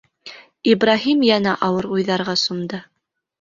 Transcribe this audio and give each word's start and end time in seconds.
Ибраһим 0.71 1.21
йәнә 1.27 1.53
ауыр 1.67 1.89
уйҙарға 1.97 2.37
сумды. 2.47 2.81